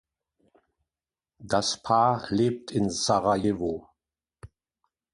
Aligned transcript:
Das 1.37 1.83
Paar 1.83 2.25
lebt 2.31 2.71
in 2.71 2.89
Sarajevo. 2.89 3.87